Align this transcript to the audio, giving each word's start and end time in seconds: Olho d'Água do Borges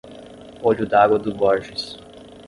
Olho 0.63 0.87
d'Água 0.87 1.19
do 1.19 1.31
Borges 1.31 1.99